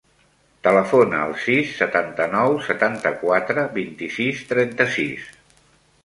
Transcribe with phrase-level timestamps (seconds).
[0.67, 5.29] Telefona al sis, setanta-nou, setanta-quatre, vint-i-sis, trenta-sis.